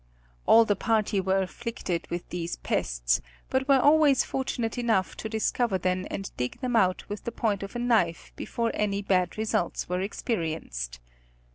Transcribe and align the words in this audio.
All 0.47 0.65
the 0.65 0.75
party 0.75 1.19
were 1.21 1.43
afflicted 1.43 2.07
with 2.09 2.27
these 2.29 2.55
pests, 2.55 3.21
but 3.51 3.67
were 3.69 3.77
always 3.77 4.23
fortunate 4.23 4.75
enough 4.79 5.15
to 5.17 5.29
discover 5.29 5.77
them 5.77 6.07
and 6.09 6.31
dig 6.37 6.59
them 6.59 6.75
out 6.75 7.07
with 7.07 7.23
the 7.25 7.31
point 7.31 7.61
of 7.61 7.75
a 7.75 7.77
knife 7.77 8.31
before 8.35 8.71
any 8.73 9.03
bad 9.03 9.37
results 9.37 9.87
were 9.87 10.01
experienced. 10.01 10.99